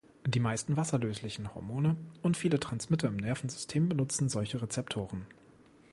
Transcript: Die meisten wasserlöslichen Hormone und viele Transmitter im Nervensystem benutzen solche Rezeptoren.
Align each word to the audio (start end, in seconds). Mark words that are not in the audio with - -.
Die 0.25 0.39
meisten 0.39 0.77
wasserlöslichen 0.77 1.53
Hormone 1.53 1.95
und 2.23 2.35
viele 2.35 2.59
Transmitter 2.59 3.07
im 3.07 3.17
Nervensystem 3.17 3.87
benutzen 3.87 4.29
solche 4.29 4.59
Rezeptoren. 4.59 5.27